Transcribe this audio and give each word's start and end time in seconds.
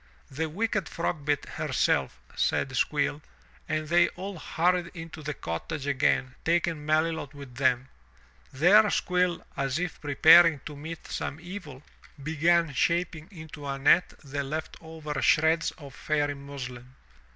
'The 0.31 0.49
wicked 0.49 0.89
Frogbit 0.89 1.45
herself," 1.47 2.19
said 2.35 2.75
Squill, 2.75 3.21
and 3.69 3.87
they 3.87 4.07
all 4.15 4.39
hurried 4.39 4.87
into 4.95 5.21
the 5.21 5.35
cottage 5.35 5.85
again 5.85 6.33
taking 6.43 6.83
Melilot 6.83 7.35
with 7.35 7.53
them. 7.53 7.87
There 8.51 8.89
Squill, 8.89 9.45
as 9.55 9.77
if 9.77 10.01
preparing 10.01 10.59
to 10.65 10.75
meet 10.75 11.05
some 11.05 11.39
evil, 11.39 11.83
began 12.23 12.73
shaping 12.73 13.27
into 13.29 13.67
a 13.67 13.77
net 13.77 14.15
the 14.23 14.43
left 14.43 14.75
over 14.81 15.21
shreds 15.21 15.69
of 15.77 15.93
Fairy 15.93 16.33
muslin. 16.33 16.95